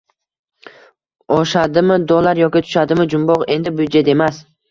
[1.35, 4.43] Oshadimi dollar yoki tushadimi jumboq, Endi byudjet emas